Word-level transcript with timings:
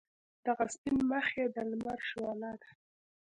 دغه 0.45 0.65
سپین 0.73 0.97
مخ 1.09 1.27
یې 1.37 1.45
د 1.55 1.57
لمر 1.69 1.99
شعله 2.09 2.51
ده. 2.61 2.69